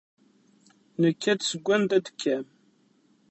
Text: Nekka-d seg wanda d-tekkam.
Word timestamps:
Nekka-d 1.01 1.41
seg 1.45 1.61
wanda 1.67 1.97
d-tekkam. 1.99 2.45